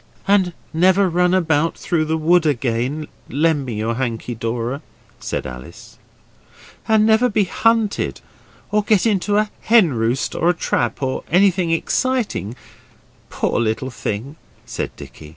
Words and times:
'And 0.27 0.53
never 0.73 1.07
run 1.07 1.31
about 1.31 1.77
through 1.77 2.05
the 2.05 2.17
wood 2.17 2.43
again, 2.47 3.07
lend 3.29 3.67
me 3.67 3.75
your 3.75 3.93
hanky, 3.93 4.33
Dora' 4.33 4.81
said 5.19 5.45
Alice. 5.45 5.99
'And 6.87 7.05
never 7.05 7.29
be 7.29 7.43
hunted 7.43 8.19
or 8.71 8.81
get 8.81 9.05
into 9.05 9.37
a 9.37 9.51
hen 9.61 9.93
roost 9.93 10.33
or 10.33 10.49
a 10.49 10.55
trap 10.55 11.03
or 11.03 11.23
anything 11.29 11.69
exciting, 11.69 12.55
poor 13.29 13.59
little 13.59 13.91
thing,' 13.91 14.37
said 14.65 14.89
Dicky. 14.95 15.29